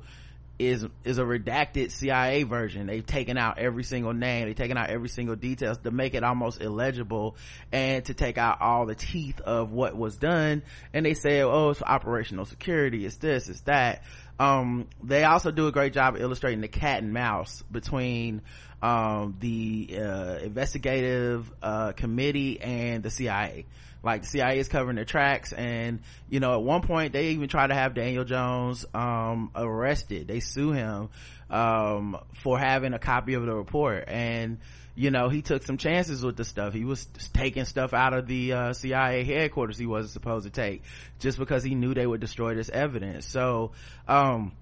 is, 0.67 0.85
is 1.03 1.17
a 1.17 1.23
redacted 1.23 1.91
CIA 1.91 2.43
version. 2.43 2.87
They've 2.87 3.05
taken 3.05 3.37
out 3.37 3.57
every 3.57 3.83
single 3.83 4.13
name. 4.13 4.47
They've 4.47 4.55
taken 4.55 4.77
out 4.77 4.89
every 4.89 5.09
single 5.09 5.35
details 5.35 5.77
to 5.79 5.91
make 5.91 6.13
it 6.13 6.23
almost 6.23 6.61
illegible 6.61 7.35
and 7.71 8.05
to 8.05 8.13
take 8.13 8.37
out 8.37 8.61
all 8.61 8.85
the 8.85 8.95
teeth 8.95 9.41
of 9.41 9.71
what 9.71 9.95
was 9.95 10.17
done. 10.17 10.63
And 10.93 11.05
they 11.05 11.13
say, 11.13 11.41
oh, 11.41 11.69
it's 11.69 11.81
operational 11.81 12.45
security. 12.45 13.05
It's 13.05 13.17
this, 13.17 13.49
it's 13.49 13.61
that 13.61 14.03
um, 14.39 14.87
they 15.03 15.23
also 15.23 15.51
do 15.51 15.67
a 15.67 15.71
great 15.71 15.93
job 15.93 16.15
illustrating 16.17 16.61
the 16.61 16.67
cat 16.67 17.03
and 17.03 17.13
mouse 17.13 17.63
between 17.71 18.41
um, 18.81 19.35
the 19.39 19.99
uh, 19.99 20.37
investigative 20.41 21.51
uh, 21.61 21.91
committee 21.91 22.59
and 22.59 23.03
the 23.03 23.11
cia 23.11 23.65
like 24.03 24.21
the 24.21 24.27
cia 24.27 24.57
is 24.57 24.67
covering 24.67 24.95
their 24.95 25.05
tracks 25.05 25.53
and 25.53 25.99
you 26.29 26.39
know 26.39 26.53
at 26.53 26.63
one 26.63 26.81
point 26.81 27.13
they 27.13 27.29
even 27.29 27.47
try 27.47 27.67
to 27.67 27.73
have 27.73 27.93
daniel 27.93 28.23
jones 28.23 28.85
um, 28.93 29.51
arrested. 29.55 30.27
They 30.27 30.39
sue 30.39 30.71
him 30.71 31.09
um, 31.49 32.17
for 32.43 32.57
having 32.57 32.93
a 32.93 32.99
copy 32.99 33.33
of 33.33 33.45
the 33.45 33.53
report. 33.53 34.05
And 34.07 34.59
you 34.93 35.09
know 35.09 35.29
he 35.29 35.41
took 35.41 35.63
some 35.63 35.77
chances 35.77 36.23
with 36.23 36.35
the 36.37 36.43
stuff. 36.43 36.73
He 36.73 36.85
was 36.85 37.05
taking 37.33 37.65
stuff 37.65 37.93
out 37.93 38.13
of 38.13 38.27
the 38.27 38.53
uh, 38.53 38.73
cia 38.73 39.23
headquarters 39.23 39.77
he 39.77 39.85
wasn't 39.85 40.11
supposed 40.11 40.45
to 40.45 40.51
take 40.51 40.83
just 41.19 41.37
because 41.37 41.63
he 41.63 41.75
knew 41.75 41.93
they 41.93 42.07
would 42.07 42.21
destroy 42.21 42.55
this 42.55 42.69
evidence. 42.69 43.25
So 43.25 43.71
um, 44.07 44.53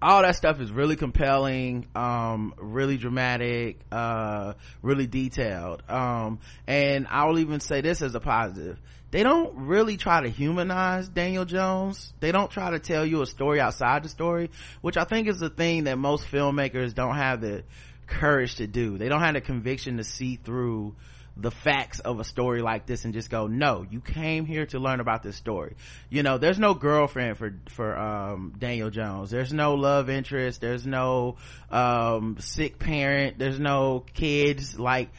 all 0.00 0.22
that 0.22 0.36
stuff 0.36 0.60
is 0.60 0.70
really 0.70 0.96
compelling 0.96 1.86
um, 1.94 2.54
really 2.58 2.96
dramatic 2.96 3.80
uh, 3.90 4.54
really 4.82 5.06
detailed. 5.06 5.82
Um, 5.88 6.40
and 6.66 7.06
i'll 7.10 7.38
even 7.38 7.60
say 7.60 7.80
this 7.80 8.02
as 8.02 8.14
a 8.14 8.20
positive. 8.20 8.78
They 9.10 9.22
don't 9.22 9.66
really 9.66 9.96
try 9.96 10.20
to 10.22 10.28
humanize 10.28 11.08
daniel 11.08 11.44
jones. 11.44 12.12
They 12.20 12.32
don't 12.32 12.50
try 12.50 12.70
to 12.70 12.78
tell 12.78 13.06
you 13.06 13.22
a 13.22 13.26
story 13.26 13.60
outside 13.60 14.02
the 14.04 14.08
story 14.08 14.50
which 14.80 14.96
i 14.96 15.04
think 15.04 15.28
is 15.28 15.38
the 15.38 15.50
thing 15.50 15.84
that 15.84 15.98
most 15.98 16.26
filmmakers 16.30 16.94
don't 16.94 17.16
have 17.16 17.40
the 17.40 17.64
courage 18.08 18.56
to 18.56 18.66
do. 18.66 18.98
They 18.98 19.08
don't 19.08 19.20
have 19.20 19.34
the 19.34 19.40
conviction 19.40 19.98
to 19.98 20.04
see 20.04 20.36
through 20.36 20.96
the 21.38 21.52
facts 21.52 22.00
of 22.00 22.18
a 22.18 22.24
story 22.24 22.60
like 22.62 22.84
this 22.84 23.04
and 23.04 23.14
just 23.14 23.30
go 23.30 23.46
no 23.46 23.86
you 23.88 24.00
came 24.00 24.44
here 24.44 24.66
to 24.66 24.78
learn 24.78 25.00
about 25.00 25.22
this 25.22 25.36
story. 25.36 25.76
You 26.10 26.22
know 26.22 26.38
there's 26.38 26.58
no 26.58 26.74
girlfriend 26.74 27.38
for 27.38 27.54
for 27.70 27.96
um, 27.96 28.54
daniel 28.58 28.90
jones. 28.90 29.30
There's 29.30 29.52
no 29.52 29.74
love 29.74 30.10
interest. 30.10 30.60
There's 30.60 30.86
no 30.86 31.36
um, 31.70 32.36
sick 32.40 32.78
parent. 32.78 33.38
There's 33.38 33.60
no 33.60 34.04
kids. 34.14 34.78
Like 34.78 35.10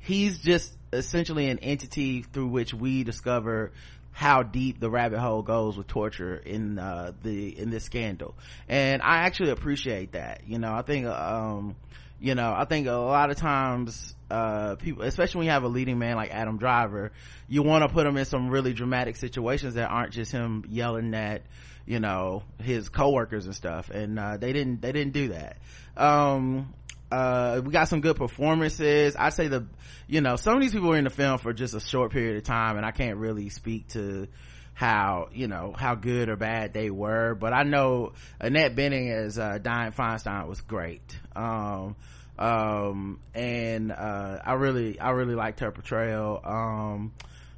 he's 0.00 0.38
just 0.38 0.76
essentially 0.92 1.48
an 1.48 1.60
entity 1.60 2.22
through 2.22 2.48
which 2.48 2.74
we 2.74 3.04
discover 3.04 3.72
how 4.10 4.42
deep 4.42 4.80
the 4.80 4.90
rabbit 4.90 5.20
hole 5.20 5.42
goes 5.42 5.76
with 5.76 5.86
torture 5.86 6.34
in 6.34 6.76
uh, 6.78 7.12
the 7.22 7.56
in 7.56 7.70
this 7.70 7.84
scandal. 7.84 8.34
And 8.68 9.00
i 9.00 9.18
actually 9.18 9.50
appreciate 9.50 10.12
that. 10.12 10.42
You 10.44 10.58
know 10.58 10.72
i 10.74 10.82
think 10.82 11.06
um, 11.06 11.76
you 12.18 12.34
know 12.34 12.52
i 12.52 12.64
think 12.64 12.88
a 12.88 12.92
lot 12.92 13.30
of 13.30 13.36
times 13.36 14.16
uh, 14.30 14.76
people 14.76 15.02
especially 15.02 15.38
when 15.38 15.46
you 15.46 15.52
have 15.52 15.64
a 15.64 15.68
leading 15.68 15.98
man 15.98 16.16
like 16.16 16.30
adam 16.30 16.58
driver 16.58 17.12
you 17.48 17.62
want 17.62 17.82
to 17.82 17.88
put 17.88 18.06
him 18.06 18.16
in 18.16 18.24
some 18.24 18.50
really 18.50 18.72
dramatic 18.72 19.16
situations 19.16 19.74
that 19.74 19.88
aren't 19.88 20.12
just 20.12 20.30
him 20.32 20.64
yelling 20.68 21.14
at 21.14 21.42
you 21.88 22.00
know 22.00 22.42
his 22.60 22.90
coworkers 22.90 23.46
and 23.46 23.54
stuff 23.54 23.88
and 23.88 24.18
uh, 24.18 24.36
they 24.36 24.52
didn't 24.52 24.82
they 24.82 24.92
didn't 24.92 25.14
do 25.14 25.28
that. 25.28 25.56
Um, 25.96 26.74
uh, 27.10 27.62
we 27.64 27.72
got 27.72 27.88
some 27.88 28.02
good 28.02 28.16
performances. 28.16 29.16
I'd 29.18 29.32
say 29.32 29.48
the 29.48 29.66
you 30.06 30.20
know 30.20 30.36
some 30.36 30.54
of 30.54 30.60
these 30.60 30.72
people 30.72 30.90
were 30.90 30.98
in 30.98 31.04
the 31.04 31.10
film 31.10 31.38
for 31.38 31.54
just 31.54 31.74
a 31.74 31.80
short 31.80 32.12
period 32.12 32.36
of 32.36 32.44
time 32.44 32.76
and 32.76 32.84
i 32.84 32.90
can't 32.90 33.18
really 33.18 33.48
speak 33.48 33.88
to 33.88 34.26
how 34.74 35.28
you 35.32 35.48
know 35.48 35.74
how 35.76 35.94
good 35.94 36.28
or 36.28 36.36
bad 36.36 36.72
they 36.72 36.88
were 36.90 37.34
but 37.34 37.52
i 37.52 37.62
know 37.62 38.12
annette 38.40 38.76
bening 38.76 39.10
as 39.12 39.38
uh, 39.38 39.58
dianne 39.60 39.94
feinstein 39.94 40.46
was 40.46 40.60
great. 40.60 41.18
Um, 41.34 41.96
um, 42.38 43.20
and 43.34 43.92
uh, 43.92 44.38
i 44.44 44.52
really 44.54 44.98
i 45.00 45.10
really 45.10 45.34
liked 45.34 45.60
her 45.60 45.70
portrayal 45.70 46.40
um, 46.44 47.12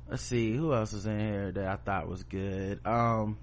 let's 0.09 0.23
see 0.23 0.53
who 0.53 0.73
else 0.73 0.93
is 0.93 1.07
in 1.07 1.19
here 1.19 1.53
that 1.53 1.67
i 1.67 1.77
thought 1.77 2.09
was 2.09 2.23
good 2.25 2.81
um, 2.87 3.39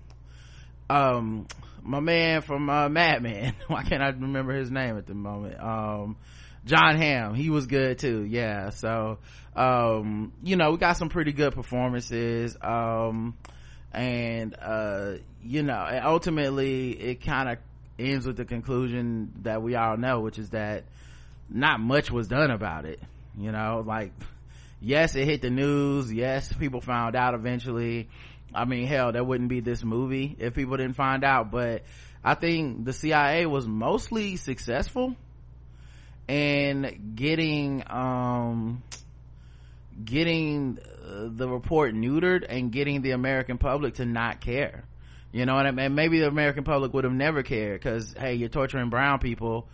um 0.90 1.48
my 1.88 2.02
man 2.02 2.42
from 2.42 2.70
uh, 2.70 2.90
Mad 2.90 3.24
Men. 3.24 3.56
Why 3.68 3.84
can't 3.84 4.04
I 4.04 4.10
remember 4.10 4.54
his 4.54 4.70
name 4.70 4.98
at 4.98 5.08
the 5.08 5.14
moment? 5.14 5.60
Um, 5.60 6.18
Jon 6.66 6.98
Hamm. 6.98 7.34
He 7.34 7.50
was 7.50 7.66
good 7.66 7.98
too. 7.98 8.24
Yeah. 8.24 8.72
So, 8.72 9.20
um, 9.56 10.34
you 10.44 10.58
know, 10.58 10.72
we 10.72 10.78
got 10.78 10.98
some 10.98 11.10
pretty 11.10 11.32
good 11.32 11.54
performances. 11.54 12.58
Um, 12.62 13.38
and, 13.94 14.54
uh, 14.62 15.14
you 15.42 15.64
know, 15.64 16.02
ultimately 16.04 16.92
it 16.92 17.22
kind 17.22 17.50
of 17.50 17.58
ends 17.98 18.28
with 18.28 18.36
the 18.36 18.46
conclusion 18.46 19.32
that 19.44 19.62
we 19.62 19.76
all 19.76 19.96
know, 19.96 20.20
which 20.20 20.38
is 20.38 20.50
that 20.50 20.84
not 21.50 21.80
much 21.80 22.12
was 22.12 22.28
done 22.28 22.52
about 22.52 22.86
it. 22.86 23.00
You 23.38 23.52
know, 23.52 23.84
like, 23.86 24.12
yes, 24.82 25.16
it 25.16 25.26
hit 25.26 25.42
the 25.42 25.50
news. 25.50 26.12
Yes, 26.12 26.52
people 26.52 26.82
found 26.82 27.16
out 27.16 27.34
eventually 27.34 28.10
I 28.54 28.66
mean, 28.66 28.88
hell, 28.88 29.12
there 29.12 29.24
wouldn't 29.24 29.50
be 29.50 29.60
this 29.60 29.84
movie 29.84 30.36
if 30.40 30.54
people 30.56 30.78
didn't 30.78 30.96
find 30.96 31.24
out, 31.24 31.52
but 31.52 31.84
I 32.24 32.36
think 32.36 32.86
the 32.86 32.94
CIA 32.94 33.46
was 33.46 33.68
mostly 33.68 34.36
successful 34.36 35.16
in 36.28 37.14
getting, 37.16 37.84
um, 37.88 38.84
getting 40.04 40.80
uh, 41.06 41.30
the 41.30 41.48
report 41.48 41.94
neutered 41.94 42.46
and 42.48 42.72
getting 42.72 43.02
the 43.02 43.12
American 43.12 43.58
public 43.58 43.96
to 43.96 44.06
not 44.06 44.42
care. 44.42 44.84
You 45.32 45.46
know, 45.46 45.58
and, 45.58 45.80
and 45.80 45.96
maybe 45.96 46.20
the 46.20 46.28
American 46.28 46.64
public 46.64 46.94
would 46.94 47.04
have 47.04 47.14
never 47.14 47.44
cared 47.44 47.80
because, 47.80 48.16
hey, 48.18 48.36
you're 48.36 48.50
torturing 48.50 48.90
brown 48.90 49.20
people 49.20 49.68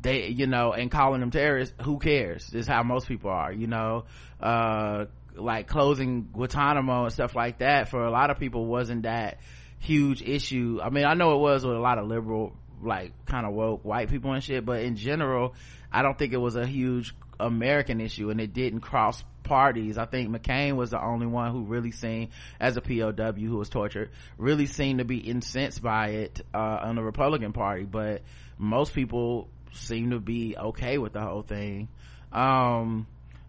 they 0.00 0.28
you 0.28 0.46
know 0.46 0.72
and 0.72 0.90
calling 0.90 1.20
them 1.20 1.30
terrorists 1.30 1.74
who 1.82 1.98
cares 1.98 2.52
is 2.52 2.66
how 2.66 2.82
most 2.82 3.08
people 3.08 3.30
are 3.30 3.52
you 3.52 3.66
know 3.66 4.04
uh 4.40 5.06
like 5.34 5.66
closing 5.66 6.28
Guantanamo 6.32 7.04
and 7.04 7.12
stuff 7.12 7.34
like 7.34 7.58
that 7.58 7.88
for 7.88 8.04
a 8.04 8.10
lot 8.10 8.30
of 8.30 8.38
people 8.38 8.66
wasn't 8.66 9.02
that 9.02 9.38
huge 9.78 10.22
issue. 10.22 10.80
I 10.82 10.90
mean, 10.90 11.04
I 11.04 11.14
know 11.14 11.34
it 11.34 11.40
was 11.40 11.64
with 11.64 11.76
a 11.76 11.80
lot 11.80 11.98
of 11.98 12.06
liberal, 12.06 12.56
like 12.82 13.12
kind 13.26 13.46
of 13.46 13.52
woke 13.54 13.84
white 13.84 14.08
people 14.10 14.32
and 14.32 14.42
shit, 14.42 14.64
but 14.64 14.80
in 14.82 14.96
general, 14.96 15.54
I 15.92 16.02
don't 16.02 16.18
think 16.18 16.32
it 16.32 16.38
was 16.38 16.56
a 16.56 16.66
huge 16.66 17.14
American 17.38 18.00
issue 18.00 18.30
and 18.30 18.40
it 18.40 18.52
didn't 18.52 18.80
cross 18.80 19.22
parties. 19.42 19.98
I 19.98 20.06
think 20.06 20.30
McCain 20.30 20.76
was 20.76 20.90
the 20.90 21.02
only 21.02 21.26
one 21.26 21.52
who 21.52 21.64
really 21.64 21.92
seemed, 21.92 22.28
as 22.58 22.76
a 22.76 22.80
POW 22.80 23.32
who 23.32 23.56
was 23.56 23.68
tortured, 23.68 24.10
really 24.38 24.66
seemed 24.66 24.98
to 24.98 25.04
be 25.04 25.18
incensed 25.18 25.82
by 25.82 26.08
it, 26.08 26.40
uh, 26.52 26.78
on 26.82 26.96
the 26.96 27.02
Republican 27.02 27.52
party, 27.52 27.84
but 27.84 28.22
most 28.58 28.94
people 28.94 29.48
seem 29.76 30.10
to 30.10 30.20
be 30.20 30.56
okay 30.56 30.98
with 30.98 31.12
the 31.12 31.20
whole 31.20 31.42
thing. 31.42 31.88
Um, 32.32 33.06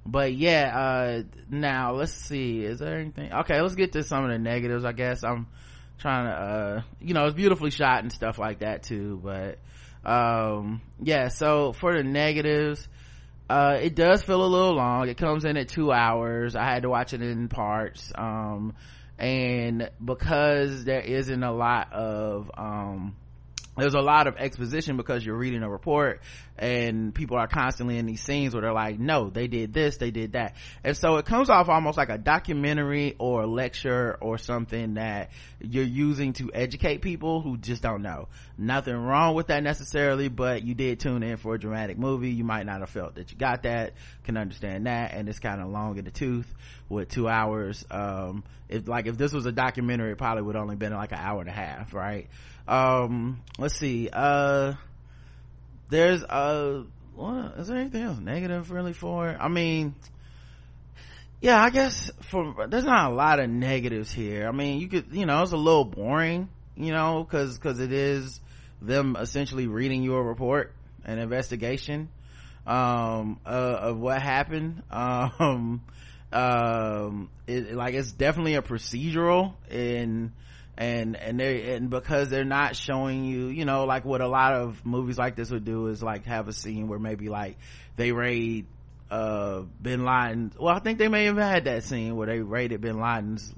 but 0.07 0.33
yeah 0.33 0.71
uh 0.73 1.23
now 1.49 1.93
let's 1.93 2.13
see. 2.13 2.63
Is 2.63 2.79
there 2.79 2.97
anything? 2.97 3.31
Okay 3.31 3.61
let's 3.61 3.75
get 3.75 3.91
to 3.91 4.03
some 4.03 4.23
of 4.23 4.31
the 4.31 4.39
negatives 4.39 4.85
i 4.85 4.93
guess. 4.93 5.23
I'm 5.23 5.47
trying 5.99 6.25
to 6.27 6.31
uh 6.31 6.81
you 7.01 7.13
know 7.13 7.25
it's 7.25 7.35
beautifully 7.35 7.71
shot 7.71 8.03
and 8.03 8.11
stuff 8.11 8.39
like 8.39 8.59
that 8.59 8.83
too 8.83 9.19
but 9.21 9.57
um 10.09 10.81
yeah 11.01 11.27
so 11.27 11.73
for 11.73 11.97
the 11.97 12.03
negatives 12.03 12.87
uh 13.49 13.79
it 13.81 13.95
does 13.95 14.23
feel 14.23 14.43
a 14.43 14.47
little 14.47 14.75
long. 14.75 15.09
It 15.09 15.17
comes 15.17 15.43
in 15.43 15.57
at 15.57 15.67
two 15.67 15.91
hours. 15.91 16.55
I 16.55 16.63
had 16.63 16.83
to 16.83 16.89
watch 16.89 17.13
it 17.13 17.21
in 17.21 17.49
parts 17.49 18.11
um 18.15 18.75
and 19.19 19.89
because 20.03 20.85
there 20.85 21.01
isn't 21.01 21.43
a 21.43 21.51
lot 21.51 21.91
of 21.91 22.49
um 22.55 23.15
there's 23.77 23.93
a 23.93 24.01
lot 24.01 24.27
of 24.27 24.35
exposition 24.37 24.97
because 24.97 25.25
you're 25.25 25.37
reading 25.37 25.63
a 25.63 25.69
report 25.69 26.21
and 26.57 27.13
people 27.13 27.37
are 27.37 27.47
constantly 27.47 27.97
in 27.97 28.05
these 28.05 28.21
scenes 28.21 28.53
where 28.53 28.61
they're 28.61 28.73
like 28.73 28.99
no 28.99 29.29
they 29.29 29.47
did 29.47 29.73
this 29.73 29.97
they 29.97 30.11
did 30.11 30.33
that. 30.33 30.55
And 30.83 30.97
so 30.97 31.17
it 31.17 31.25
comes 31.25 31.49
off 31.49 31.69
almost 31.69 31.97
like 31.97 32.09
a 32.09 32.17
documentary 32.17 33.15
or 33.19 33.43
a 33.43 33.47
lecture 33.47 34.17
or 34.19 34.37
something 34.37 34.95
that 34.95 35.29
you're 35.61 35.83
using 35.83 36.33
to 36.33 36.49
educate 36.53 37.01
people 37.01 37.41
who 37.41 37.57
just 37.57 37.81
don't 37.81 38.01
know. 38.01 38.27
Nothing 38.57 38.95
wrong 38.95 39.35
with 39.35 39.47
that 39.47 39.63
necessarily 39.63 40.29
but 40.29 40.63
you 40.63 40.73
did 40.73 40.99
tune 40.99 41.21
in 41.21 41.37
for 41.37 41.55
a 41.55 41.59
dramatic 41.59 41.97
movie. 41.97 42.31
You 42.31 42.43
might 42.43 42.65
not 42.65 42.79
have 42.79 42.89
felt 42.89 43.15
that 43.15 43.31
you 43.31 43.37
got 43.37 43.63
that. 43.63 43.93
Can 44.23 44.37
understand 44.37 44.87
that. 44.87 45.13
And 45.13 45.29
it's 45.29 45.39
kind 45.39 45.61
of 45.61 45.69
long 45.69 45.97
in 45.97 46.05
the 46.05 46.11
tooth 46.11 46.51
with 46.89 47.09
two 47.09 47.27
hours. 47.27 47.85
Um 47.91 48.43
if 48.69 48.87
like 48.87 49.05
if 49.05 49.17
this 49.17 49.31
was 49.31 49.45
a 49.45 49.51
documentary 49.51 50.11
it 50.11 50.17
probably 50.17 50.43
would 50.43 50.55
only 50.55 50.75
been 50.75 50.93
like 50.93 51.11
an 51.11 51.19
hour 51.19 51.39
and 51.39 51.49
a 51.49 51.53
half 51.53 51.93
right 51.93 52.27
um 52.67 53.41
let's 53.57 53.77
see 53.77 54.09
uh 54.11 54.73
there's 55.89 56.23
uh 56.23 56.83
what 57.15 57.53
is 57.57 57.67
there 57.67 57.77
anything 57.77 58.03
else 58.03 58.19
negative 58.19 58.71
really 58.71 58.93
for 58.93 59.35
i 59.39 59.47
mean 59.47 59.95
yeah 61.41 61.61
i 61.61 61.69
guess 61.69 62.11
for 62.21 62.67
there's 62.67 62.83
not 62.83 63.11
a 63.11 63.13
lot 63.13 63.39
of 63.39 63.49
negatives 63.49 64.11
here. 64.11 64.47
I 64.47 64.51
mean 64.51 64.79
you 64.79 64.87
could 64.87 65.07
you 65.11 65.25
know 65.25 65.41
it's 65.43 65.51
a 65.51 65.57
little 65.57 65.85
boring 65.85 66.49
you 66.75 66.91
know 66.91 67.23
because 67.23 67.57
because 67.57 67.79
it 67.79 67.91
is 67.91 68.39
them 68.81 69.15
essentially 69.19 69.67
reading 69.67 70.03
your 70.03 70.23
report 70.23 70.73
an 71.05 71.19
investigation 71.19 72.09
um 72.65 73.39
uh, 73.45 73.49
of 73.49 73.97
what 73.97 74.21
happened. 74.21 74.83
Um 74.91 75.81
um 76.33 77.29
it 77.47 77.73
like 77.73 77.93
it's 77.93 78.11
definitely 78.11 78.55
a 78.55 78.61
procedural 78.61 79.53
and 79.69 80.33
and 80.77 81.15
and 81.15 81.39
they 81.39 81.73
and 81.73 81.89
because 81.89 82.29
they're 82.29 82.45
not 82.45 82.75
showing 82.75 83.25
you 83.25 83.47
you 83.47 83.65
know 83.65 83.85
like 83.85 84.05
what 84.05 84.21
a 84.21 84.27
lot 84.27 84.53
of 84.53 84.85
movies 84.85 85.17
like 85.17 85.35
this 85.35 85.49
would 85.49 85.65
do 85.65 85.87
is 85.87 86.03
like 86.03 86.25
have 86.25 86.47
a 86.47 86.53
scene 86.53 86.87
where 86.87 86.99
maybe 86.99 87.29
like 87.29 87.57
they 87.95 88.11
raid 88.11 88.67
uh 89.09 89.61
bin 89.81 90.05
laden. 90.05 90.53
Well 90.59 90.75
i 90.75 90.79
think 90.79 90.99
they 90.99 91.07
may 91.07 91.25
have 91.25 91.37
had 91.37 91.63
that 91.65 91.83
scene 91.83 92.15
where 92.15 92.27
they 92.27 92.39
raided 92.39 92.81
bin 92.81 92.99
laden's 92.99 93.53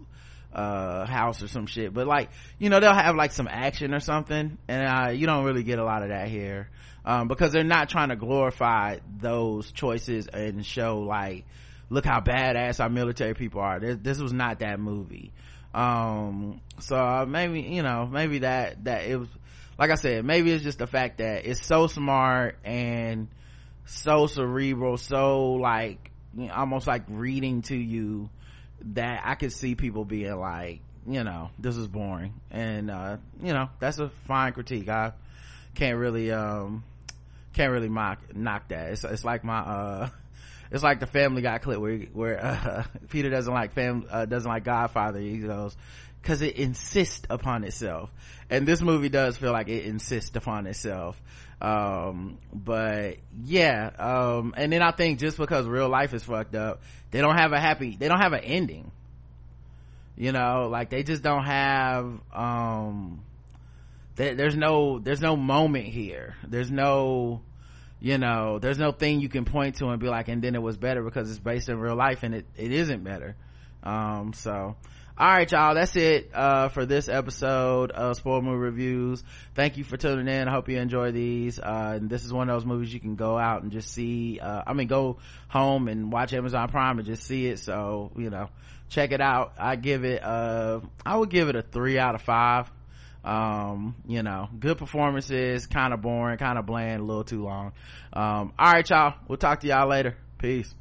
uh 0.53 1.05
house 1.05 1.43
or 1.43 1.47
some 1.47 1.67
shit. 1.67 1.93
But 1.93 2.07
like 2.07 2.29
you 2.57 2.69
know 2.69 2.79
they'll 2.79 2.93
have 2.93 3.15
like 3.15 3.33
some 3.33 3.47
action 3.47 3.93
or 3.93 3.99
something. 3.99 4.57
And 4.67 4.87
uh 4.87 5.11
you 5.11 5.27
don't 5.27 5.43
really 5.43 5.63
get 5.63 5.77
a 5.77 5.83
lot 5.83 6.03
of 6.03 6.09
that 6.09 6.29
here. 6.29 6.69
Um 7.05 7.27
because 7.27 7.51
they're 7.51 7.63
not 7.63 7.89
trying 7.89 8.09
to 8.09 8.15
glorify 8.15 8.99
those 9.19 9.71
choices 9.71 10.27
and 10.27 10.65
show 10.65 10.99
like 10.99 11.45
look 11.89 12.05
how 12.05 12.21
badass 12.21 12.79
our 12.79 12.89
military 12.89 13.33
people 13.33 13.61
are. 13.61 13.79
This, 13.79 13.97
this 14.01 14.19
was 14.19 14.31
not 14.31 14.59
that 14.59 14.79
movie 14.79 15.33
um 15.73 16.61
so 16.79 16.95
uh, 16.95 17.25
maybe 17.27 17.61
you 17.61 17.83
know 17.83 18.07
maybe 18.07 18.39
that 18.39 18.83
that 18.83 19.05
it 19.05 19.17
was 19.17 19.29
like 19.77 19.91
i 19.91 19.95
said 19.95 20.25
maybe 20.25 20.51
it's 20.51 20.63
just 20.63 20.79
the 20.79 20.87
fact 20.87 21.19
that 21.19 21.45
it's 21.45 21.65
so 21.65 21.87
smart 21.87 22.57
and 22.63 23.27
so 23.85 24.27
cerebral 24.27 24.97
so 24.97 25.53
like 25.53 26.11
almost 26.51 26.87
like 26.87 27.03
reading 27.07 27.61
to 27.61 27.75
you 27.77 28.29
that 28.81 29.21
i 29.25 29.35
could 29.35 29.51
see 29.51 29.75
people 29.75 30.05
being 30.05 30.35
like 30.37 30.81
you 31.09 31.23
know 31.23 31.49
this 31.57 31.75
is 31.75 31.87
boring. 31.87 32.33
And 32.51 32.91
uh 32.91 33.17
you 33.41 33.53
know 33.53 33.69
that's 33.79 33.99
a 33.99 34.09
fine 34.27 34.53
critique. 34.53 34.89
I 34.89 35.13
can't 35.75 35.97
really 35.97 36.31
um 36.31 36.83
can't 37.53 37.71
really 37.71 37.89
mock 37.89 38.19
knock 38.35 38.69
that. 38.69 38.91
It's, 38.91 39.03
it's 39.03 39.25
like 39.25 39.43
my 39.43 39.59
uh 39.59 40.09
it's 40.71 40.83
like 40.83 40.99
the 40.99 41.07
family 41.07 41.41
guy 41.41 41.57
clip 41.57 41.79
where 41.79 41.97
where 42.13 42.43
uh, 42.43 42.83
peter 43.09 43.29
doesn't 43.29 43.53
like 43.53 43.73
fam 43.73 44.05
uh, 44.09 44.25
doesn't 44.25 44.49
like 44.49 44.63
godfather. 44.63 45.19
He 45.19 45.39
goes 45.39 45.75
because 46.21 46.41
it 46.41 46.57
insists 46.57 47.25
upon 47.29 47.63
itself. 47.63 48.11
And 48.49 48.67
this 48.67 48.81
movie 48.81 49.09
does 49.09 49.37
feel 49.37 49.51
like 49.51 49.67
it 49.69 49.85
insists 49.85 50.35
upon 50.35 50.67
itself. 50.67 51.19
Um 51.61 52.37
but 52.53 53.17
yeah 53.43 53.89
um 53.99 54.53
and 54.55 54.71
then 54.71 54.81
i 54.81 54.91
think 54.91 55.19
just 55.19 55.37
because 55.37 55.65
real 55.65 55.89
life 55.89 56.13
is 56.13 56.23
fucked 56.23 56.55
up 56.55 56.81
they 57.11 57.19
don't 57.19 57.35
have 57.35 57.51
a 57.51 57.59
happy 57.59 57.97
they 57.99 58.07
don't 58.07 58.21
have 58.21 58.33
an 58.33 58.43
ending. 58.43 58.91
You 60.15 60.31
know 60.31 60.69
like 60.71 60.89
they 60.89 61.03
just 61.03 61.23
don't 61.23 61.43
have 61.43 62.13
um 62.33 63.23
there's 64.15 64.55
no 64.55 64.99
there's 64.99 65.21
no 65.21 65.35
moment 65.35 65.85
here. 65.85 66.35
There's 66.45 66.69
no 66.69 67.41
you 67.99 68.17
know 68.17 68.59
there's 68.59 68.79
no 68.79 68.91
thing 68.91 69.19
you 69.19 69.29
can 69.29 69.45
point 69.45 69.75
to 69.75 69.87
and 69.89 69.99
be 69.99 70.07
like 70.07 70.27
and 70.27 70.41
then 70.41 70.55
it 70.55 70.61
was 70.61 70.77
better 70.77 71.03
because 71.03 71.29
it's 71.29 71.39
based 71.39 71.69
in 71.69 71.79
real 71.79 71.95
life 71.95 72.23
and 72.23 72.33
it 72.33 72.45
it 72.55 72.71
isn't 72.71 73.03
better. 73.03 73.35
Um 73.83 74.33
so 74.33 74.75
all 75.17 75.27
right 75.27 75.51
y'all 75.51 75.75
that's 75.75 75.97
it 75.97 76.31
uh 76.33 76.69
for 76.69 76.85
this 76.85 77.09
episode 77.09 77.91
of 77.91 78.15
spoil 78.15 78.41
movie 78.41 78.57
reviews. 78.57 79.23
Thank 79.53 79.77
you 79.77 79.83
for 79.83 79.97
tuning 79.97 80.27
in. 80.27 80.47
I 80.47 80.51
hope 80.51 80.69
you 80.69 80.77
enjoy 80.79 81.11
these. 81.11 81.59
Uh 81.59 81.97
and 81.97 82.09
this 82.09 82.23
is 82.23 82.31
one 82.31 82.49
of 82.49 82.55
those 82.55 82.65
movies 82.65 82.93
you 82.93 83.01
can 83.01 83.15
go 83.15 83.37
out 83.37 83.63
and 83.63 83.71
just 83.71 83.91
see 83.91 84.39
uh 84.39 84.63
i 84.65 84.73
mean 84.73 84.87
go 84.87 85.17
home 85.49 85.87
and 85.89 86.11
watch 86.11 86.31
amazon 86.33 86.69
prime 86.69 86.99
and 86.99 87.07
just 87.07 87.23
see 87.23 87.47
it. 87.47 87.59
So 87.59 88.11
you 88.15 88.29
know 88.29 88.49
check 88.87 89.11
it 89.11 89.21
out. 89.21 89.53
I 89.59 89.75
give 89.75 90.05
it 90.05 90.23
uh 90.23 90.79
i 91.05 91.17
would 91.17 91.29
give 91.29 91.49
it 91.49 91.57
a 91.57 91.61
three 91.61 91.99
out 91.99 92.15
of 92.15 92.21
five 92.21 92.71
um 93.23 93.95
you 94.07 94.23
know 94.23 94.47
good 94.59 94.77
performances 94.77 95.67
kind 95.67 95.93
of 95.93 96.01
boring 96.01 96.37
kind 96.37 96.57
of 96.57 96.65
bland 96.65 97.01
a 97.01 97.03
little 97.03 97.23
too 97.23 97.43
long. 97.43 97.73
Um 98.13 98.53
all 98.57 98.71
right 98.73 98.89
y'all. 98.89 99.15
We'll 99.27 99.37
talk 99.37 99.59
to 99.61 99.67
y'all 99.67 99.87
later. 99.87 100.17
Peace 100.37 100.73